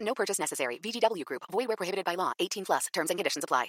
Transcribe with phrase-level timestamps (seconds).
[0.00, 0.78] No purchase necessary.
[0.78, 1.42] VGW Group.
[1.50, 2.32] Void where prohibited by law.
[2.38, 2.86] 18 plus.
[2.92, 3.66] Terms and conditions apply.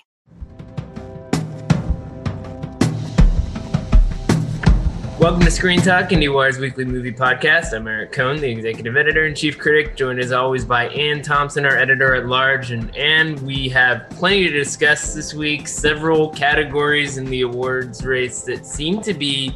[5.20, 7.74] Welcome to Screen Talk, IndieWire's weekly movie podcast.
[7.74, 11.66] I'm Eric Kohn, the executive editor and chief critic, joined as always by Anne Thompson,
[11.66, 12.72] our editor at large.
[12.72, 15.68] And Anne, we have plenty to discuss this week.
[15.68, 19.54] Several categories in the awards race that seem to be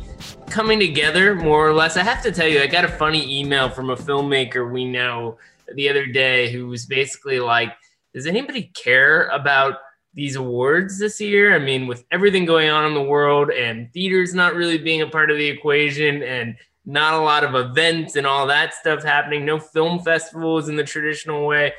[0.50, 1.96] coming together more or less.
[1.96, 5.38] I have to tell you, I got a funny email from a filmmaker we know
[5.76, 7.74] the other day who was basically like,
[8.14, 9.78] Does anybody care about
[10.14, 11.56] these awards this year?
[11.56, 15.08] I mean, with everything going on in the world and theaters not really being a
[15.08, 19.46] part of the equation and not a lot of events and all that stuff happening,
[19.46, 21.74] no film festivals in the traditional way.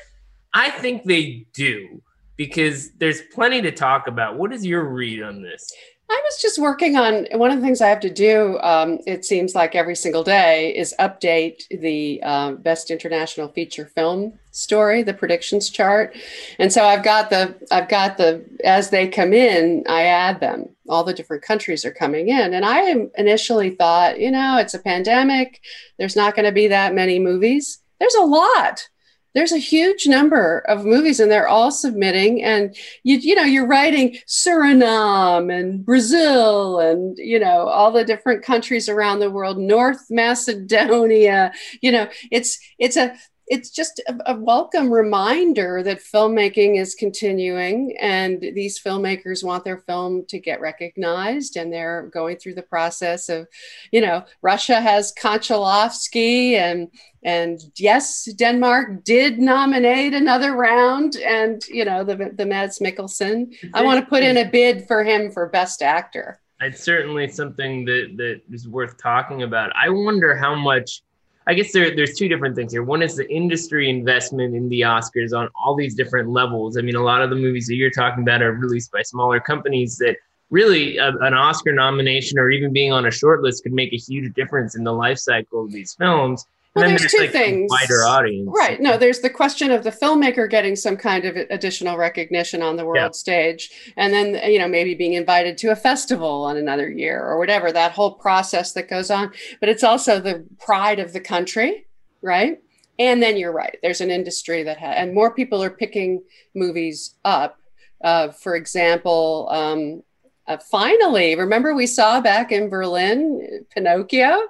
[0.52, 2.02] I think they do
[2.36, 4.38] because there's plenty to talk about.
[4.38, 5.70] What is your read on this?
[6.10, 8.58] I was just working on one of the things I have to do.
[8.60, 14.38] Um, it seems like every single day is update the uh, best international feature film
[14.50, 16.14] story, the predictions chart,
[16.58, 20.68] and so I've got the I've got the as they come in, I add them.
[20.88, 24.78] All the different countries are coming in, and I initially thought, you know, it's a
[24.78, 25.62] pandemic.
[25.98, 27.78] There's not going to be that many movies.
[27.98, 28.88] There's a lot
[29.34, 33.66] there's a huge number of movies and they're all submitting and you you know you're
[33.66, 40.06] writing Suriname and Brazil and you know all the different countries around the world North
[40.10, 43.14] Macedonia you know it's it's a
[43.46, 49.78] it's just a, a, welcome reminder that filmmaking is continuing and these filmmakers want their
[49.78, 53.46] film to get recognized and they're going through the process of
[53.90, 56.88] you know russia has konchalovsky and
[57.22, 63.54] and yes denmark did nominate another round and you know the, the mads mikkelsen.
[63.72, 66.40] I want to put in a bid for him for best actor.
[66.60, 69.72] It's certainly something that that is worth talking about.
[69.74, 71.02] I wonder how much
[71.46, 72.82] I guess there, there's two different things here.
[72.82, 76.78] One is the industry investment in the Oscars on all these different levels.
[76.78, 79.40] I mean, a lot of the movies that you're talking about are released by smaller
[79.40, 80.16] companies that
[80.50, 83.96] really a, an Oscar nomination or even being on a short list could make a
[83.96, 86.46] huge difference in the life cycle of these films.
[86.74, 87.70] Well, there's, there's, two like things.
[87.70, 88.50] Wider audience.
[88.52, 88.80] Right.
[88.80, 92.84] No, there's the question of the filmmaker getting some kind of additional recognition on the
[92.84, 93.10] world yeah.
[93.10, 93.70] stage.
[93.96, 97.70] And then, you know, maybe being invited to a festival on another year or whatever,
[97.70, 99.32] that whole process that goes on.
[99.60, 101.86] But it's also the pride of the country,
[102.22, 102.60] right?
[102.98, 103.76] And then you're right.
[103.82, 106.22] There's an industry that has, and more people are picking
[106.56, 107.60] movies up.
[108.02, 110.02] Uh, for example, um,
[110.46, 114.40] uh, finally, remember we saw back in Berlin Pinocchio?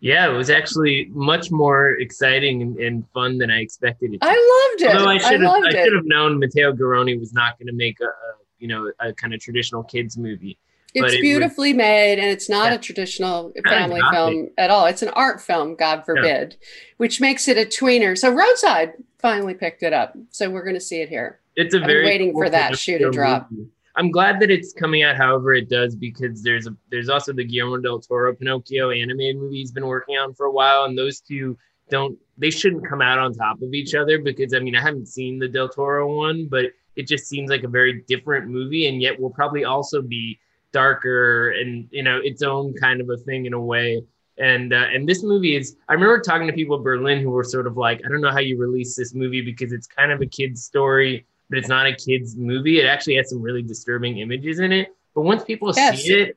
[0.00, 4.20] Yeah, it was actually much more exciting and, and fun than I expected it.
[4.20, 4.26] To.
[4.26, 4.96] I loved it.
[4.96, 7.72] Although I should have, I, I should have known Matteo Garrone was not going to
[7.72, 8.10] make a, a,
[8.58, 10.58] you know, a kind of traditional kids movie.
[10.94, 12.74] It's it beautifully was, made, and it's not yeah.
[12.74, 14.86] a traditional family film at all.
[14.86, 16.56] It's an art film, God forbid,
[16.96, 18.16] which makes it a tweener.
[18.16, 21.40] So Roadside finally picked it up, so we're going to see it here.
[21.54, 23.50] It's a I'm very waiting cool for that shoe to drop.
[23.50, 23.70] Movie.
[23.96, 27.44] I'm glad that it's coming out however it does because there's a there's also the
[27.44, 31.20] Guillermo del Toro Pinocchio animated movie he's been working on for a while, and those
[31.20, 31.56] two
[31.88, 35.08] don't they shouldn't come out on top of each other because I mean I haven't
[35.08, 39.00] seen the del Toro one, but it just seems like a very different movie, and
[39.00, 40.38] yet will probably also be
[40.72, 44.02] darker and you know its own kind of a thing in a way.
[44.36, 47.44] And uh, and this movie is I remember talking to people in Berlin who were
[47.44, 50.20] sort of like I don't know how you release this movie because it's kind of
[50.20, 52.80] a kid's story but it's not a kids movie.
[52.80, 54.94] It actually has some really disturbing images in it.
[55.14, 56.02] But once people yes.
[56.02, 56.36] see it,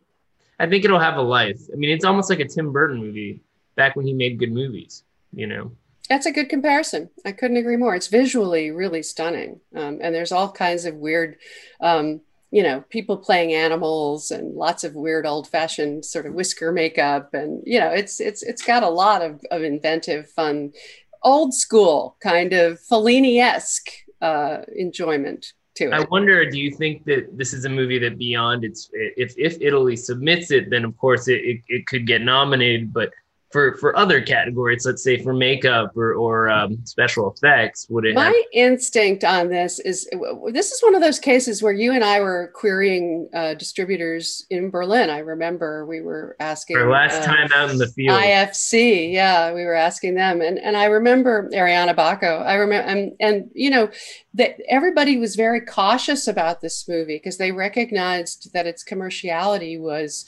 [0.60, 1.60] I think it'll have a life.
[1.74, 3.42] I mean, it's almost like a Tim Burton movie
[3.76, 5.04] back when he made good movies,
[5.34, 5.72] you know.
[6.10, 7.10] That's a good comparison.
[7.24, 7.96] I couldn't agree more.
[7.96, 9.60] It's visually really stunning.
[9.76, 11.38] Um, and there's all kinds of weird,
[11.82, 16.72] um, you know, people playing animals and lots of weird old fashioned sort of whisker
[16.72, 17.34] makeup.
[17.34, 20.74] And, you know, it's, it's, it's got a lot of, of inventive, fun,
[21.22, 25.94] old school kind of Fellini esque uh, enjoyment to it.
[25.94, 29.58] I wonder, do you think that this is a movie that beyond its, if, if
[29.62, 33.12] Italy submits it, then of course it, it, it could get nominated, but
[33.52, 38.14] for for other categories, let's say for makeup or or um, special effects, would it?
[38.14, 40.08] My have- instinct on this is
[40.52, 44.70] this is one of those cases where you and I were querying uh, distributors in
[44.70, 45.10] Berlin.
[45.10, 48.20] I remember we were asking our last uh, time out in the field.
[48.20, 52.46] IFC, yeah, we were asking them, and and I remember Arianna Bocco.
[52.46, 53.90] I remember, and and you know
[54.36, 60.26] that everybody was very cautious about this movie because they recognized that its commerciality was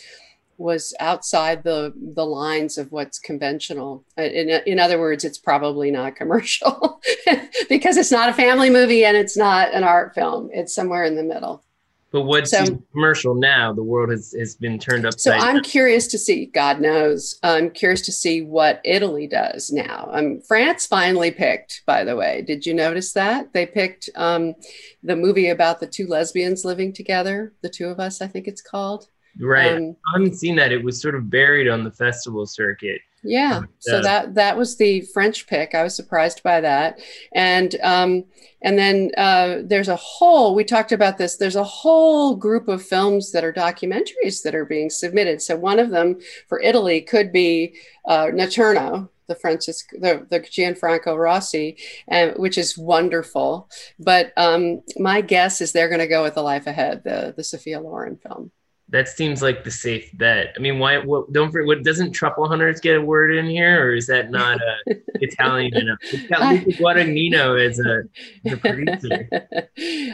[0.62, 4.06] was outside the the lines of what's conventional.
[4.18, 7.02] Uh, In in other words, it's probably not commercial
[7.70, 10.50] because it's not a family movie and it's not an art film.
[10.54, 11.64] It's somewhere in the middle.
[12.12, 13.72] but what's so- commercial now?
[13.74, 15.40] The world has, has been turned upside.
[15.42, 15.48] So.
[15.48, 16.46] I'm curious to see.
[16.48, 20.10] God knows, I'm curious to see what Italy does now.
[20.12, 21.84] Um, France finally picked.
[21.86, 24.56] By the way, did you notice that they picked um,
[25.10, 27.54] the movie about the two lesbians living together?
[27.62, 29.08] The two of us, I think it's called.
[29.40, 29.78] Right.
[29.78, 30.72] Um, I haven't seen that.
[30.72, 33.02] It was sort of buried on the festival circuit.
[33.24, 34.02] Yeah, so Yeah.
[34.02, 35.76] that that was the French pick.
[35.76, 37.00] I was surprised by that,
[37.34, 38.26] and um,
[38.64, 40.56] and then uh, there's a whole.
[40.56, 41.38] We talked about this.
[41.38, 45.40] There's a whole group of films that are documentaries that are being submitted.
[45.44, 47.76] So one of them for Italy could be
[48.06, 53.70] uh, Notturno, the Francisco, the, the Gianfranco Rosi, and which is wonderful.
[54.00, 57.44] But um, my guess is they're going to go with The Life Ahead, the the
[57.44, 58.50] Sophia Loren film.
[58.92, 60.54] That seems like the safe bet.
[60.56, 60.98] I mean, why?
[60.98, 61.66] What, don't forget.
[61.66, 65.76] What doesn't Truffle Hunters get a word in here, or is that not uh, Italian
[65.76, 65.98] enough?
[66.02, 68.04] It's got Luca Guadagnino as a,
[68.52, 69.30] a producer.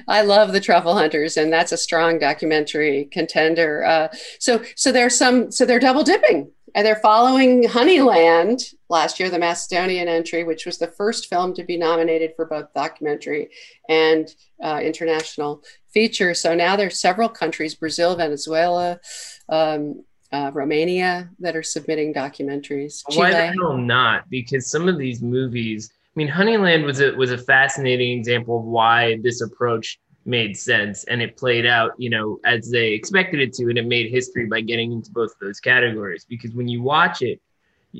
[0.08, 3.84] I love the Truffle Hunters, and that's a strong documentary contender.
[3.84, 4.10] Uh,
[4.40, 9.40] so, so there's some, so they're double dipping, and they're following Honeyland last year, the
[9.40, 13.50] Macedonian entry, which was the first film to be nominated for both documentary
[13.90, 16.34] and uh, international feature.
[16.34, 19.00] So now there's several countries: Brazil, Venezuela.
[19.50, 23.02] Um, uh, Romania that are submitting documentaries.
[23.16, 24.30] Why the hell not?
[24.30, 28.66] Because some of these movies, I mean, Honeyland was a was a fascinating example of
[28.66, 33.54] why this approach made sense, and it played out, you know, as they expected it
[33.54, 36.26] to, and it made history by getting into both of those categories.
[36.28, 37.40] Because when you watch it,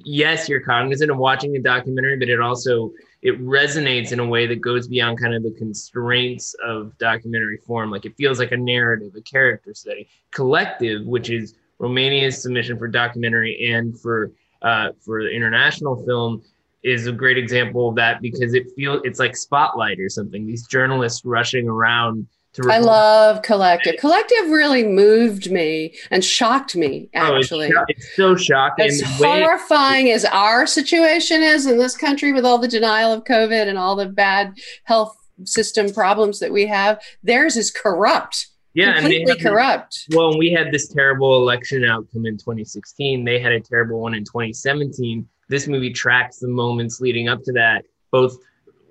[0.06, 2.92] yes, you're cognizant of watching a documentary, but it also
[3.22, 7.90] it resonates in a way that goes beyond kind of the constraints of documentary form.
[7.90, 10.08] Like it feels like a narrative, a character study.
[10.32, 16.44] Collective, which is Romania's submission for documentary and for uh, for the international film,
[16.84, 20.46] is a great example of that because it feels it's like Spotlight or something.
[20.46, 22.28] These journalists rushing around.
[22.70, 23.96] I love Collective.
[24.00, 27.72] Collective really moved me and shocked me, Oh, it's actually.
[27.90, 28.86] it's, so shocking.
[28.86, 33.68] as horrifying as our situation is in this country with all the denial of COVID
[33.68, 39.00] and all the bad health system problems that we have, theirs is corrupt, yeah, and
[39.02, 40.06] completely this- corrupt.
[40.16, 43.24] Well, we had this terrible election outcome in 2016.
[43.24, 45.28] They had a terrible one in 2017.
[45.50, 48.36] This movie tracks the moments leading up to that, both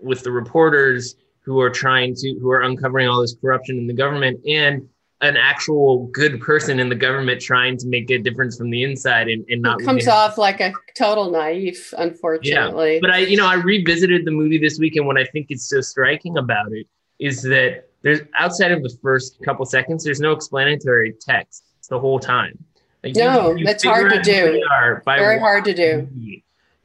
[0.01, 1.17] with the reporters
[1.47, 4.87] who are trying to, who are uncovering all this corruption in the government, and
[5.23, 9.29] an actual good person in the government trying to make a difference from the inside
[9.29, 12.95] and, and not It comes really- off like a total naive, unfortunately.
[12.95, 12.99] yeah.
[13.01, 15.67] But I, you know, I revisited the movie this week, and what I think is
[15.69, 16.87] so striking about it
[17.19, 22.19] is that there's outside of the first couple seconds, there's no explanatory text the whole
[22.19, 22.59] time.
[23.05, 24.63] Like, No, that's hard to do.
[24.73, 26.09] are by Very hard to do.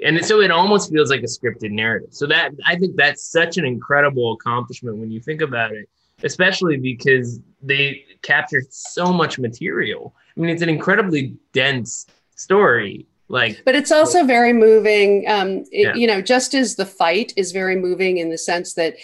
[0.03, 2.09] And so it almost feels like a scripted narrative.
[2.11, 5.87] So that I think that's such an incredible accomplishment when you think about it,
[6.23, 10.15] especially because they captured so much material.
[10.35, 13.05] I mean, it's an incredibly dense story.
[13.31, 15.25] Like But it's also very moving.
[15.27, 15.95] Um, it, Yeah.
[15.95, 18.95] You know, just as the fight is very moving in the sense that,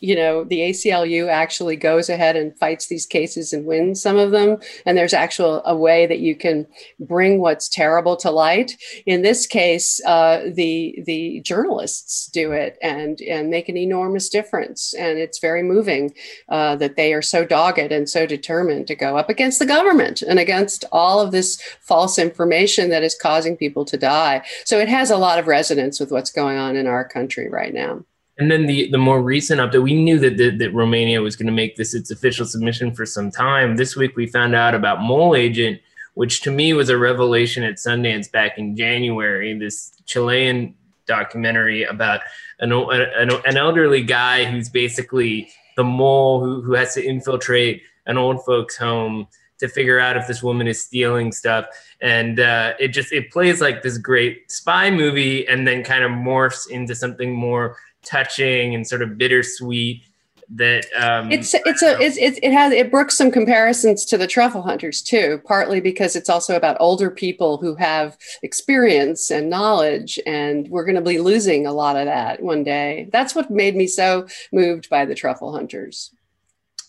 [0.00, 4.32] you know, the ACLU actually goes ahead and fights these cases and wins some of
[4.32, 6.66] them, and there's actual a way that you can
[6.98, 8.76] bring what's terrible to light.
[9.06, 14.94] In this case, uh, the the journalists do it and and make an enormous difference,
[14.94, 16.12] and it's very moving
[16.48, 20.22] uh, that they are so dogged and so determined to go up against the government
[20.22, 24.42] and against all of this false information that is causing people to die.
[24.64, 27.74] So it has a lot of resonance with what's going on in our country right
[27.74, 28.04] now.
[28.38, 31.46] And then the the more recent update, we knew that that, that Romania was going
[31.46, 33.76] to make this its official submission for some time.
[33.76, 35.80] This week we found out about Mole Agent,
[36.14, 39.58] which to me was a revelation at Sundance back in January.
[39.58, 40.74] This Chilean
[41.06, 42.20] documentary about
[42.60, 48.18] an an, an elderly guy who's basically the mole who, who has to infiltrate an
[48.18, 49.26] old folks home
[49.58, 51.66] to figure out if this woman is stealing stuff.
[52.00, 56.10] And uh, it just it plays like this great spy movie and then kind of
[56.10, 60.04] morphs into something more touching and sort of bittersweet
[60.48, 64.28] that um, it's it's a it's, it, it has it brooks some comparisons to the
[64.28, 70.20] truffle hunters too partly because it's also about older people who have experience and knowledge
[70.24, 73.08] and we're going to be losing a lot of that one day.
[73.12, 76.12] That's what made me so moved by the truffle hunters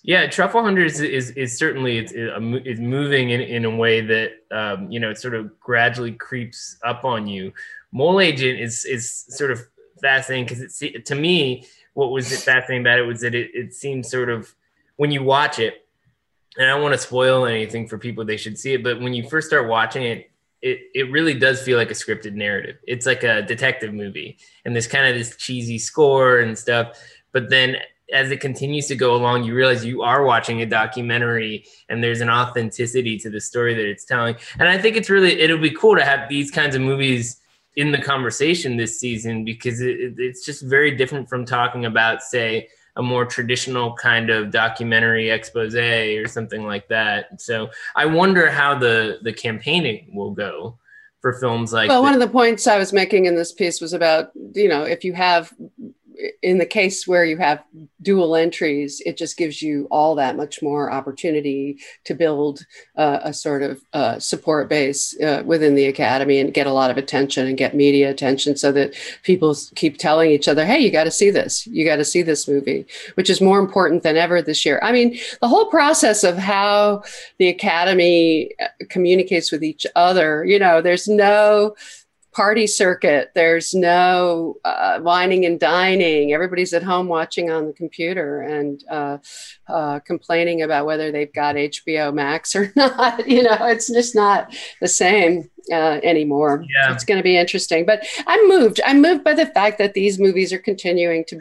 [0.08, 4.92] yeah truffle hunters is is certainly it's is moving in, in a way that um,
[4.92, 7.54] you know it sort of gradually creeps up on you
[7.92, 9.62] mole agent is is sort of
[10.02, 14.10] fascinating because it's to me what was fascinating about it was that it, it seems
[14.10, 14.54] sort of
[14.98, 15.88] when you watch it,
[16.58, 19.14] and I don't want to spoil anything for people, they should see it, but when
[19.14, 20.30] you first start watching it,
[20.62, 22.78] it, it really does feel like a scripted narrative.
[22.84, 27.00] It's like a detective movie, and there's kind of this cheesy score and stuff.
[27.32, 27.78] But then
[28.14, 32.22] as it continues to go along, you realize you are watching a documentary and there's
[32.22, 34.36] an authenticity to the story that it's telling.
[34.60, 37.42] And I think it's really, it'll be cool to have these kinds of movies
[37.76, 42.68] in the conversation this season because it, it's just very different from talking about, say,
[42.96, 47.40] a more traditional kind of documentary expose or something like that.
[47.40, 50.80] So I wonder how the the campaigning will go
[51.22, 51.90] for films like.
[51.90, 52.08] Well, this.
[52.08, 55.04] one of the points I was making in this piece was about you know if
[55.04, 55.54] you have
[56.42, 57.64] in the case where you have
[58.08, 63.34] dual entries, it just gives you all that much more opportunity to build uh, a
[63.34, 67.46] sort of uh, support base uh, within the academy and get a lot of attention
[67.46, 71.12] and get media attention so that people keep telling each other, hey, you got to
[71.12, 71.68] see this.
[71.68, 72.86] You got to see this movie,
[73.16, 74.80] which is more important than ever this year.
[74.82, 77.04] I mean, the whole process of how
[77.40, 81.76] the academy uh, communicates with each other, you know, there's no
[82.38, 83.32] party circuit.
[83.34, 86.34] There's no uh, wining and dining.
[86.34, 89.18] Everybody's at home watching on the computer and uh,
[89.70, 93.28] uh, complaining about whether they've got HBO Max or not.
[93.28, 96.64] You know, it's just not the same uh, anymore.
[96.76, 96.94] Yeah.
[96.94, 97.86] It's going to be interesting.
[97.86, 98.80] But I'm moved.
[98.86, 101.40] I'm moved by the fact that these movies are continuing to,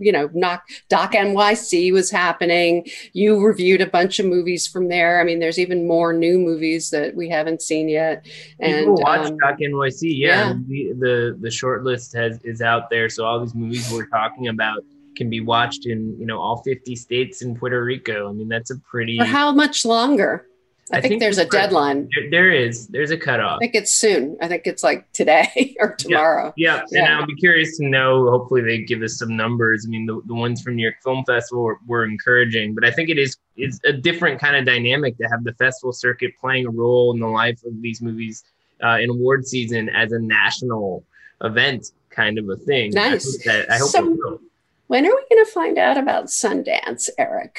[0.00, 2.86] you know, knock Doc NYC was happening.
[3.12, 5.20] You reviewed a bunch of movies from there.
[5.20, 8.26] I mean, there's even more new movies that we haven't seen yet.
[8.60, 10.14] And People watch um, Doc NYC.
[10.16, 10.52] Yeah, yeah.
[10.66, 13.08] The, the the short list has is out there.
[13.08, 14.84] So all these movies we're talking about
[15.16, 18.28] can be watched in you know all 50 states in Puerto Rico.
[18.28, 19.18] I mean, that's a pretty.
[19.18, 20.46] For how much longer?
[20.92, 22.08] I, I think, think, there's a deadline.
[22.14, 22.86] There, there is.
[22.86, 23.56] There's a cutoff.
[23.56, 24.36] I think it's soon.
[24.40, 26.54] I think it's like today or tomorrow.
[26.56, 26.84] Yeah.
[26.92, 27.06] yeah.
[27.06, 28.30] And I'll be curious to know.
[28.30, 29.84] Hopefully, they give us some numbers.
[29.84, 32.92] I mean, the, the ones from New York Film Festival were, were encouraging, but I
[32.92, 36.66] think it is it's a different kind of dynamic to have the festival circuit playing
[36.66, 38.44] a role in the life of these movies
[38.84, 41.02] uh, in award season as a national
[41.42, 42.92] event kind of a thing.
[42.92, 43.38] Nice.
[43.48, 44.40] I, that, I hope so,
[44.88, 47.58] when are we going to find out about Sundance, Eric?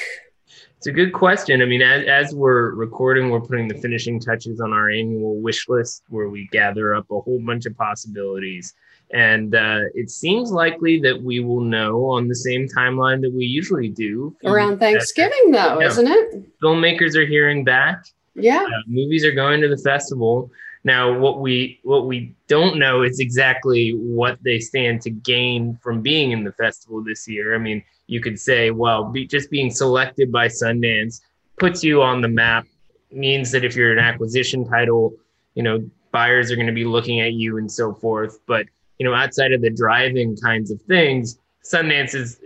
[0.78, 1.62] It's a good question.
[1.62, 5.68] I mean, as, as we're recording, we're putting the finishing touches on our annual wish
[5.68, 8.76] list where we gather up a whole bunch of possibilities.
[9.12, 13.46] And uh, it seems likely that we will know on the same timeline that we
[13.46, 14.36] usually do.
[14.46, 15.88] Around Thanksgiving, though, yeah.
[15.88, 16.60] isn't it?
[16.62, 18.06] Filmmakers are hearing back.
[18.36, 18.64] Yeah.
[18.64, 20.52] Uh, movies are going to the festival.
[20.84, 26.02] Now, what we what we don't know is exactly what they stand to gain from
[26.02, 27.56] being in the festival this year.
[27.56, 31.22] I mean, you could say, well, be, just being selected by Sundance
[31.58, 32.66] puts you on the map.
[33.12, 35.14] Means that if you're an acquisition title,
[35.56, 38.40] you know, buyers are going to be looking at you and so forth.
[38.48, 38.66] But
[39.00, 42.40] you know, outside of the driving kinds of things, Sundance is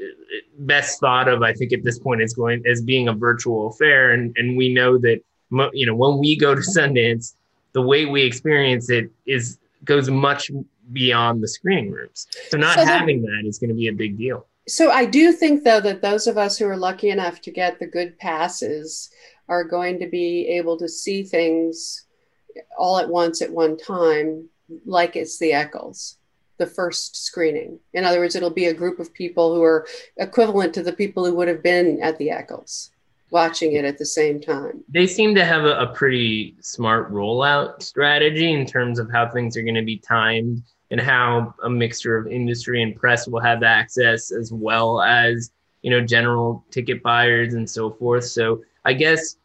[0.59, 4.11] best thought of, I think, at this point, is going as being a virtual affair,
[4.11, 5.21] and and we know that
[5.73, 7.35] you know when we go to Sundance,
[7.73, 10.51] the way we experience it is goes much
[10.91, 12.27] beyond the screening rooms.
[12.49, 14.47] So not so having that is going to be a big deal.
[14.67, 17.79] So I do think though that those of us who are lucky enough to get
[17.79, 19.09] the good passes
[19.49, 22.05] are going to be able to see things
[22.77, 24.47] all at once at one time,
[24.85, 26.17] like it's the Eccles,
[26.57, 27.79] the first screening.
[27.93, 29.87] In other words, it'll be a group of people who are
[30.17, 32.91] equivalent to the people who would have been at the Eccles
[33.31, 34.83] watching it at the same time.
[34.89, 39.57] They seem to have a, a pretty smart rollout strategy in terms of how things
[39.57, 40.61] are going to be timed
[40.91, 45.89] and how a mixture of industry and press will have access as well as you
[45.89, 48.25] know general ticket buyers and so forth.
[48.25, 49.37] So I guess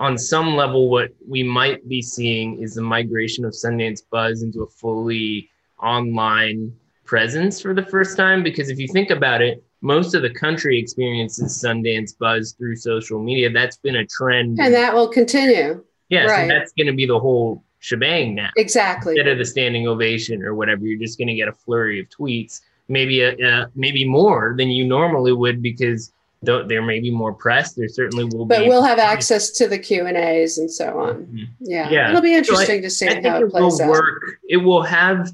[0.00, 4.62] on some level, what we might be seeing is the migration of Sundance Buzz into
[4.62, 5.50] a fully
[5.82, 6.72] online
[7.04, 8.42] presence for the first time.
[8.42, 13.22] Because if you think about it, most of the country experiences Sundance buzz through social
[13.22, 13.50] media.
[13.50, 14.58] That's been a trend.
[14.60, 15.84] And that will continue.
[16.08, 16.48] Yeah, right.
[16.48, 18.50] so that's going to be the whole shebang now.
[18.56, 19.12] Exactly.
[19.12, 22.08] Instead of the standing ovation or whatever, you're just going to get a flurry of
[22.08, 27.32] tweets, maybe a, a, maybe more than you normally would because there may be more
[27.32, 27.72] press.
[27.74, 28.64] There certainly will but be.
[28.64, 31.26] But we'll have access to the Q and A's and so on.
[31.26, 31.44] Mm-hmm.
[31.60, 31.90] Yeah.
[31.90, 33.90] yeah, it'll be interesting so I, to see how it, it plays will out.
[33.90, 34.22] Work.
[34.48, 35.32] It will have,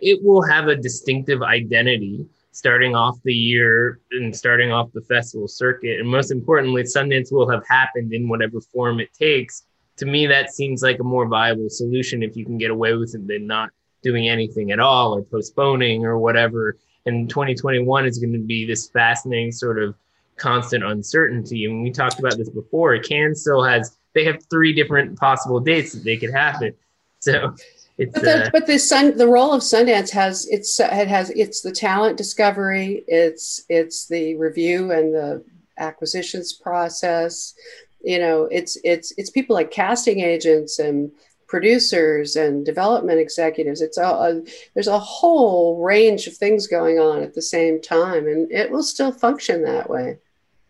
[0.00, 5.48] it will have a distinctive identity starting off the year and starting off the festival
[5.48, 5.98] circuit.
[5.98, 9.64] And most importantly, Sundance will have happened in whatever form it takes.
[9.96, 13.12] To me, that seems like a more viable solution if you can get away with
[13.16, 13.70] it than not
[14.04, 16.78] doing anything at all or postponing or whatever.
[17.06, 19.96] And 2021 is going to be this fascinating sort of
[20.36, 21.64] constant uncertainty.
[21.64, 22.96] And we talked about this before.
[22.98, 26.72] Cannes still has they have three different possible dates that they could happen.
[27.18, 27.56] So
[27.96, 31.30] it's But the, uh, but the sun, the role of Sundance has it's it has
[31.30, 35.44] it's the talent discovery, it's it's the review and the
[35.78, 37.54] acquisitions process.
[38.02, 41.12] You know, it's it's it's people like casting agents and
[41.46, 43.80] producers and development executives.
[43.80, 44.42] It's a, a
[44.74, 48.82] there's a whole range of things going on at the same time, and it will
[48.82, 50.18] still function that way.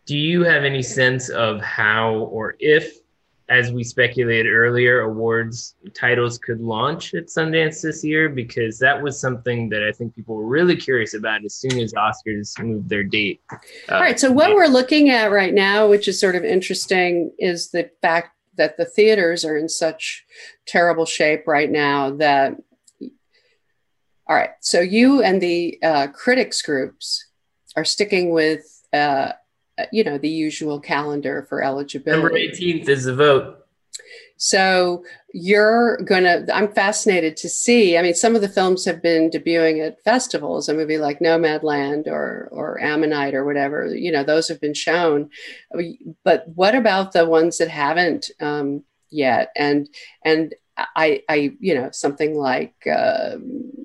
[0.07, 2.99] do you have any sense of how or if
[3.49, 9.21] as we speculated earlier awards titles could launch at sundance this year because that was
[9.21, 13.05] something that i think people were really curious about as soon as oscars moved their
[13.05, 13.57] date Uh,
[13.95, 14.19] All right.
[14.19, 18.31] So what we're looking at right now, which is sort of interesting, is the fact
[18.57, 20.25] that the theaters are in such
[20.67, 22.55] terrible shape right now that.
[24.27, 24.51] All right.
[24.61, 27.27] So you and the uh, critics groups
[27.77, 29.33] are sticking with, uh,
[29.93, 32.49] you know, the usual calendar for November eligibility.
[32.49, 33.67] 18th is the vote
[34.37, 36.47] So you're gonna.
[36.53, 37.97] I'm fascinated to see.
[37.97, 40.69] I mean, some of the films have been debuting at festivals.
[40.69, 43.87] A movie like Nomadland or or Ammonite or whatever.
[43.87, 45.31] You know, those have been shown.
[46.25, 49.51] But what about the ones that haven't um, yet?
[49.57, 49.89] And
[50.25, 53.37] and I I you know something like uh,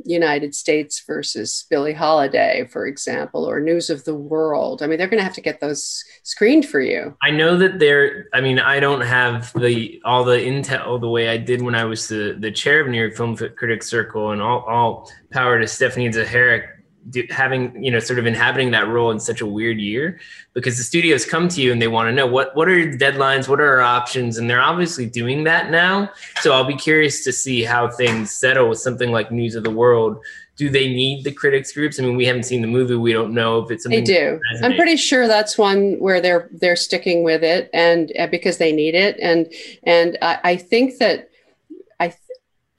[0.06, 4.82] United States versus Billie Holiday, for example, or News of the World.
[4.82, 7.16] I mean, they're going to have to get those screened for you.
[7.22, 8.28] I know that they're.
[8.34, 11.86] I mean, I don't have the all the intel the way I did when I
[11.86, 15.68] was the the chair of New York Film Critics Circle, and all all power to
[15.68, 16.79] Stephanie Zacharek
[17.10, 20.20] do, having you know sort of inhabiting that role in such a weird year
[20.54, 23.48] because the studios come to you and they want to know what what are deadlines,
[23.48, 26.10] what are our options, and they're obviously doing that now.
[26.42, 29.72] So I'll be curious to see how things settle with something like News of the
[29.72, 30.24] World.
[30.58, 32.00] Do they need the critics groups?
[32.00, 32.96] I mean, we haven't seen the movie.
[32.96, 34.42] We don't know if it's They do.
[34.62, 38.74] I'm pretty sure that's one where they're they're sticking with it, and uh, because they
[38.74, 39.52] need it, and
[39.84, 41.29] and I, I think that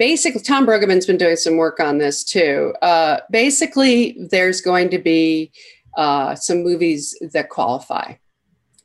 [0.00, 2.74] basically Tom Brueggemann's been doing some work on this too.
[2.80, 5.52] Uh, basically, there's going to be
[5.96, 8.14] uh, some movies that qualify.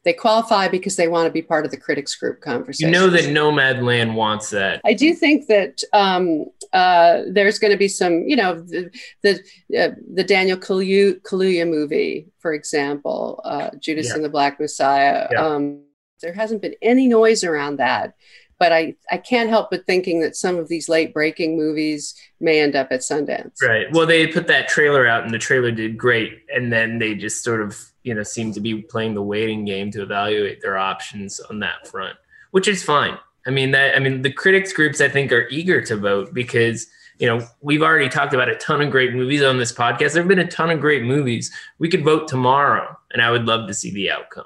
[0.04, 2.94] They qualify because they want to be part of the critics group conversation.
[2.94, 4.82] You know that Nomad Land wants that.
[4.86, 8.92] I do think that um, uh, there's going to be some, you know, the
[9.24, 9.40] the,
[9.76, 14.16] uh, the Daniel Kaluuya, Kaluuya movie, for example, uh, Judas Yeah.
[14.16, 15.28] and the Black Messiah.
[15.32, 15.44] Yeah.
[15.44, 15.86] Um,
[16.22, 18.14] there hasn't been any noise around that,
[18.60, 22.62] but I I can't help but thinking that some of these late breaking movies may
[22.62, 23.62] end up at Sundance.
[23.62, 23.88] Right.
[23.92, 27.44] Well, they put that trailer out, and the trailer did great, and then they just
[27.44, 31.40] sort of, you know, seem to be playing the waiting game to evaluate their options
[31.40, 32.16] on that front,
[32.52, 33.18] which is fine.
[33.46, 36.88] I mean, that I mean, the critics groups I think are eager to vote because
[37.20, 40.14] you know we've already talked about a ton of great movies on this podcast.
[40.14, 41.52] There've been a ton of great movies.
[41.78, 44.46] We could vote tomorrow, and I would love to see the outcome.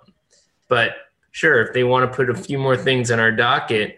[0.68, 0.96] But
[1.32, 3.98] sure, if they want to put a few more things on our docket,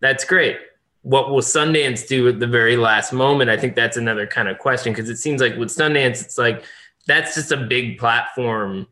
[0.00, 0.58] that's great
[1.06, 3.48] what will Sundance do at the very last moment?
[3.48, 6.64] I think that's another kind of question because it seems like with Sundance, it's like
[7.06, 8.88] that's just a big platform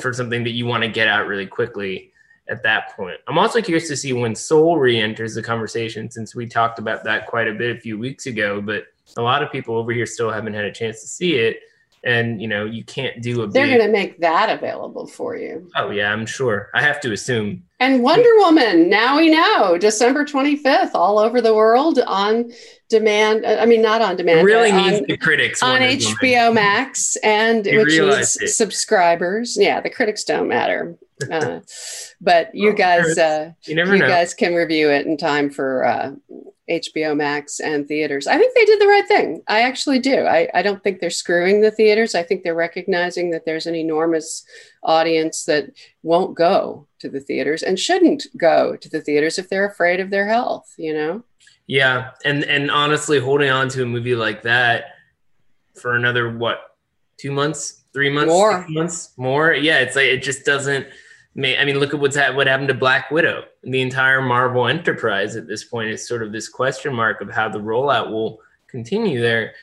[0.00, 2.12] for something that you want to get out really quickly
[2.48, 3.18] at that point.
[3.28, 7.26] I'm also curious to see when Soul re-enters the conversation since we talked about that
[7.26, 8.84] quite a bit a few weeks ago, but
[9.18, 11.58] a lot of people over here still haven't had a chance to see it.
[12.02, 15.68] And you know, you can't do a They're going to make that available for you.
[15.76, 16.70] Oh yeah, I'm sure.
[16.74, 17.64] I have to assume.
[17.78, 22.50] And Wonder Woman, now we know, December 25th, all over the world on
[22.88, 23.44] demand.
[23.46, 24.46] I mean, not on It demand.
[24.46, 25.98] really but on- needs the critics on Wonder Woman.
[26.20, 28.48] HBO Max, and You which needs it.
[28.48, 29.56] subscribers.
[29.60, 30.96] Yeah, the critics don't matter,
[31.30, 31.60] uh,
[32.20, 36.12] but you guys, uh, You never you guys can review it in time for uh,
[36.70, 38.26] HBO Max and theaters.
[38.26, 39.42] I think they did the right thing.
[39.48, 40.24] I actually do.
[40.24, 42.14] I, I don't think they're screwing the theaters.
[42.14, 44.44] I think they're recognizing that there's an enormous
[44.82, 45.70] audience that
[46.02, 50.10] won't go to the theaters and shouldn't go to the theaters if they're afraid of
[50.10, 50.72] their health.
[50.78, 51.24] You know.
[51.66, 54.94] Yeah, and and honestly, holding on to a movie like that
[55.80, 56.58] for another what,
[57.16, 58.62] two months, three months, More.
[58.62, 59.52] six months, more.
[59.52, 60.86] Yeah, it's like it just doesn't.
[61.36, 63.44] I mean, look at what's ha- what happened to Black Widow.
[63.62, 67.48] The entire Marvel enterprise at this point is sort of this question mark of how
[67.48, 69.54] the rollout will continue there.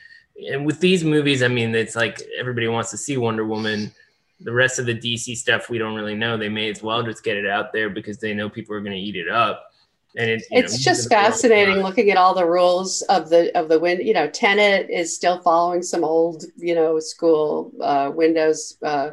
[0.50, 3.92] And with these movies, I mean, it's like everybody wants to see Wonder Woman.
[4.40, 6.36] The rest of the DC stuff, we don't really know.
[6.36, 8.96] They may as well just get it out there because they know people are going
[8.96, 9.67] to eat it up.
[10.16, 13.02] And it, know, it's moves just in the world fascinating looking at all the rules
[13.02, 14.00] of the of the win.
[14.00, 19.10] You know, Tenet is still following some old you know school uh, Windows uh,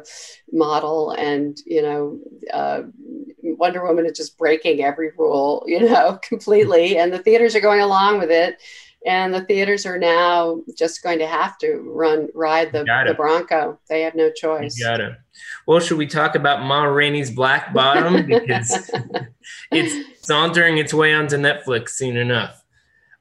[0.52, 2.18] model, and you know.
[2.52, 2.82] Uh,
[3.54, 6.98] Wonder Woman is just breaking every rule, you know, completely.
[6.98, 8.60] And the theaters are going along with it.
[9.06, 13.78] And the theaters are now just going to have to run ride the, the Bronco.
[13.88, 14.76] They have no choice.
[14.76, 15.18] You gotta.
[15.66, 18.90] Well, should we talk about Ma Rainey's Black Bottom because
[19.70, 22.64] it's sauntering its way onto Netflix soon enough.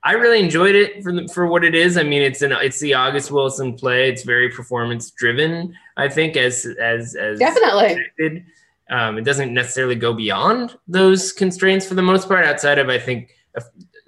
[0.04, 1.98] I really enjoyed it for the, for what it is.
[1.98, 4.10] I mean, it's an it's the August Wilson play.
[4.10, 5.76] It's very performance driven.
[5.98, 8.44] I think as as as Definitely.
[8.88, 12.46] Um, it doesn't necessarily go beyond those constraints for the most part.
[12.46, 13.32] Outside of I think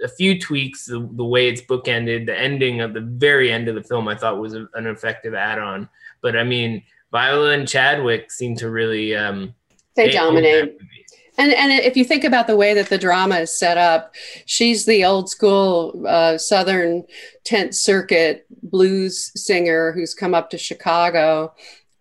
[0.03, 3.75] a, few tweaks, the, the way it's bookended, the ending of the very end of
[3.75, 5.89] the film, I thought was a, an effective add-on.
[6.21, 9.53] But I mean, Viola and Chadwick seem to really um,
[9.95, 10.77] They dominate.
[11.39, 14.85] And and if you think about the way that the drama is set up, she's
[14.85, 17.03] the old school uh, Southern
[17.43, 21.53] tent circuit blues singer who's come up to Chicago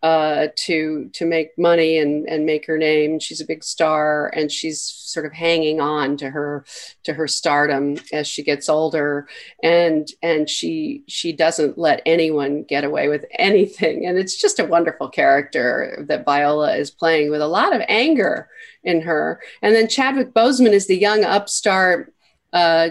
[0.06, 3.18] uh, to to make money and and make her name.
[3.18, 6.64] She's a big star, and she's sort of hanging on to her
[7.02, 9.26] to her stardom as she gets older,
[9.64, 14.64] and and she she doesn't let anyone get away with anything, and it's just a
[14.64, 18.48] wonderful character that Viola is playing with a lot of anger
[18.84, 19.40] in her.
[19.60, 22.14] And then Chadwick Boseman is the young upstart
[22.52, 22.90] uh,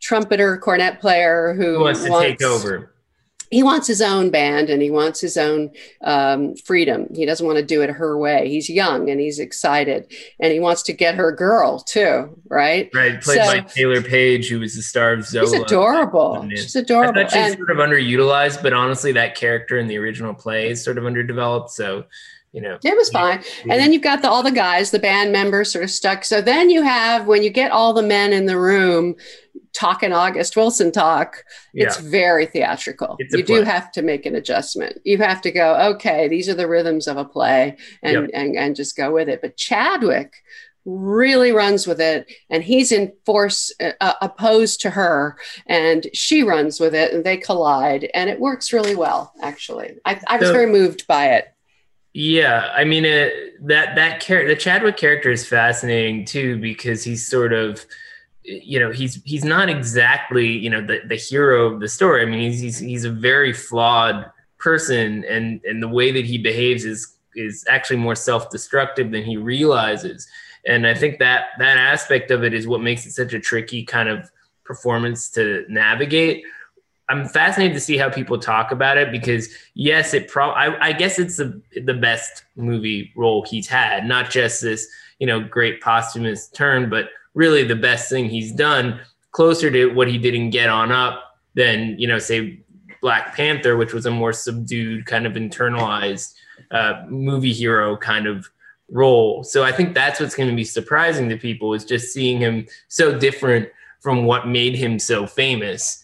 [0.00, 2.91] trumpeter, cornet player who Who wants to take over?
[3.52, 5.70] He wants his own band and he wants his own
[6.02, 7.06] um, freedom.
[7.14, 8.48] He doesn't want to do it her way.
[8.48, 12.90] He's young and he's excited and he wants to get her girl too, right?
[12.94, 15.46] Right, played So- by Taylour Paige, who was the star of Zola.
[15.46, 16.48] She's adorable.
[16.50, 17.20] She's I adorable.
[17.22, 20.82] thought she's And- sort of underutilized, but honestly, that character in the original play is
[20.82, 21.70] sort of underdeveloped.
[21.70, 22.04] So,
[22.52, 23.42] you know, It was fine.
[23.62, 26.24] And then you've got the, all the guys, the band members sort of stuck.
[26.24, 29.14] So then you have, when you get all the men in the room
[29.72, 33.16] talking August Wilson talk, it's very theatrical.
[33.18, 35.00] It's You do have to make an adjustment.
[35.04, 38.30] You have to go, okay, these are the rhythms of a play and, Yep.
[38.34, 39.40] and, and just go with it.
[39.40, 40.34] But Chadwick
[40.84, 45.36] really runs with it and he's in force uh, opposed to her
[45.68, 50.20] and she runs with it and they collide and it works really well actually i,
[50.26, 51.51] I was So- very moved by it
[52.14, 53.30] Yeah, I mean uh,
[53.62, 57.84] that that character, the Chadwick character is fascinating too because he's sort of,
[58.42, 62.22] you know, he's he's not exactly you know the the hero of the story.
[62.22, 66.36] I mean, he's he's, he's a very flawed person, and and the way that he
[66.36, 70.28] behaves is is actually more self destructive than he realizes.
[70.66, 73.84] And I think that that aspect of it is what makes it such a tricky
[73.84, 74.30] kind of
[74.64, 76.44] performance to navigate.
[77.08, 80.92] I'm fascinated to see how people talk about it because yes, it pro I, I
[80.92, 84.86] guess it's the the best movie role he's had, not just this,
[85.18, 89.00] you know, great posthumous turn, but really the best thing he's done,
[89.32, 92.60] closer to what he did in Get On Up than, you know, say
[93.00, 96.34] Black Panther, which was a more subdued, kind of internalized
[96.70, 98.48] uh, movie hero kind of
[98.90, 99.42] role.
[99.42, 102.66] So I think that's what's going to be surprising to people is just seeing him
[102.88, 103.68] so different
[104.00, 106.01] from what made him so famous.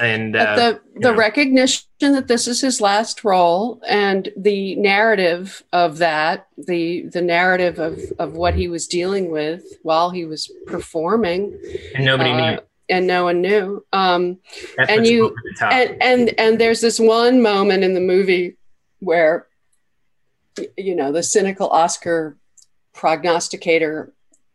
[0.00, 1.16] And uh, the the yeah.
[1.16, 7.78] recognition that this is his last role and the narrative of that, the the narrative
[7.78, 11.58] of of what he was dealing with while he was performing,
[11.94, 12.58] and nobody uh, knew.
[12.90, 13.84] and no one knew.
[13.92, 14.38] Um,
[14.88, 18.56] and you- and and and there's this one moment in the movie
[19.00, 19.46] where
[20.76, 22.36] you know the cynical oscar
[22.92, 24.12] prognosticator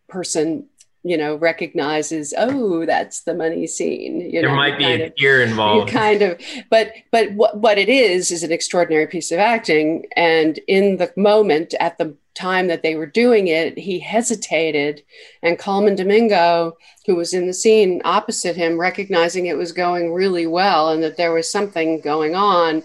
[0.08, 0.68] person
[1.04, 5.42] you know recognizes oh that's the money scene you there know might be a tear
[5.42, 5.92] involved.
[5.92, 6.40] kind of
[6.70, 10.06] but but what, what it is is an extraordinary piece of acting.
[10.16, 15.04] And in the moment at the time that they were doing it he hesitated.
[15.42, 20.48] And Colman Domingo who was in the scene opposite him recognizing it was going really
[20.48, 22.82] well and that there was something going on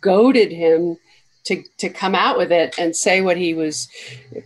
[0.00, 0.96] goaded him
[1.44, 3.88] to to come out with it and say what he was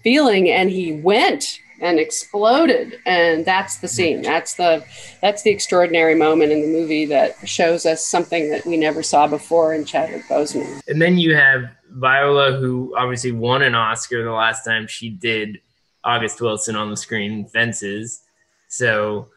[0.02, 0.48] feeling.
[0.48, 4.82] And he went and exploded and that's the scene that's the
[5.20, 9.26] that's the extraordinary moment in the movie that shows us something that we never saw
[9.26, 10.80] before in Chadwick Boseman.
[10.88, 15.60] and then you have Viola, who obviously won an Oscar the last time she did
[16.04, 18.22] August Wilson on the screen, Fences.
[18.68, 19.28] So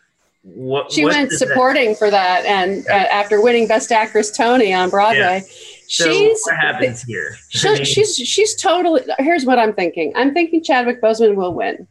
[0.43, 4.31] what She what went does that- supporting for that, and uh, after winning Best Actress
[4.31, 5.41] Tony on Broadway,
[5.87, 7.35] so she's what happens here?
[7.49, 9.01] She- she's she's totally.
[9.19, 10.13] Here's what I'm thinking.
[10.15, 11.87] I'm thinking Chadwick Boseman will win.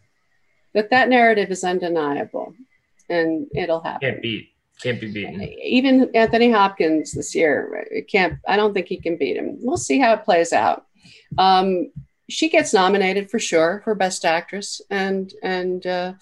[0.75, 2.55] That that narrative is undeniable,
[3.09, 4.11] and it'll happen.
[4.11, 4.49] can't beat,
[4.83, 5.41] can't be beaten.
[5.43, 8.39] even Anthony Hopkins this year it can't.
[8.47, 9.59] I don't think he can beat him.
[9.61, 10.87] We'll see how it plays out.
[11.39, 11.93] Um,
[12.29, 16.15] she gets nominated for sure for Best Actress, and and uh,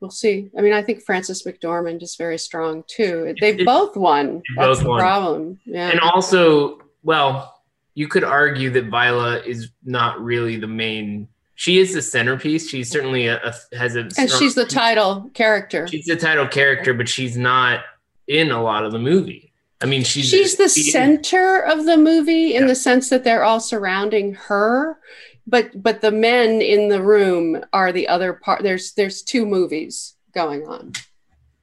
[0.00, 0.50] we'll see.
[0.56, 3.34] I mean, I think Frances McDormand is very strong too.
[3.40, 4.42] They've both won.
[4.56, 4.98] That's both the won.
[5.00, 5.60] problem.
[5.64, 5.90] Yeah.
[5.90, 7.60] And also, well,
[7.94, 11.28] you could argue that Viola is not really the main.
[11.60, 12.70] She is the centerpiece.
[12.70, 14.08] She's certainly a, a has a.
[14.16, 15.86] and she's the title character.
[15.88, 17.84] She's the title character, but she's not
[18.26, 19.52] in a lot of the movie.
[19.82, 22.68] I mean, she's she's the center of the movie in Yeah.
[22.68, 24.98] the sense that they're all surrounding her
[25.46, 30.14] but but the men in the room are the other part there's there's two movies
[30.32, 30.92] going on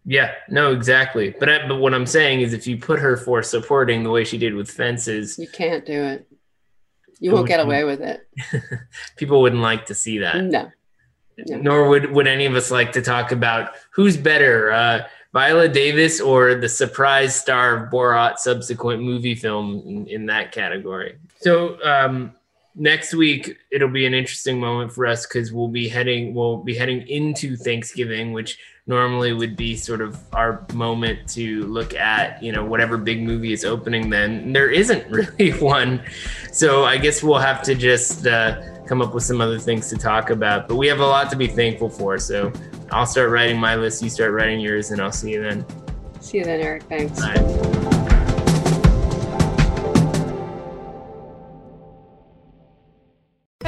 [0.05, 1.33] Yeah, no, exactly.
[1.39, 4.23] But I, but what I'm saying is, if you put her for supporting the way
[4.25, 6.27] she did with fences, you can't do it
[7.19, 8.27] you won't get away with it
[9.17, 10.43] people wouldn't like to see that.
[10.43, 10.71] no
[11.45, 11.57] Yeah.
[11.57, 16.19] Nor would would any of us like to talk about who's better, uh, Viola Davis
[16.19, 21.17] or the surprise star of Borat subsequent movie film in, in that category.
[21.39, 22.33] So um,
[22.77, 26.75] next week it'll be an interesting moment for us because we'll be heading we'll be
[26.75, 32.51] heading into Thanksgiving, which normally would be sort of our moment to look at you
[32.51, 34.09] know whatever big movie is opening.
[34.09, 36.01] Then there isn't really one,
[36.51, 38.27] so I guess we'll have to just.
[38.27, 40.69] Uh, come up with some other things to talk about.
[40.69, 42.17] But we have a lot to be thankful for.
[42.17, 42.53] So
[42.89, 45.65] I'll start writing my list, you start writing yours, and I'll see you then.
[46.21, 47.21] see you then eric thanks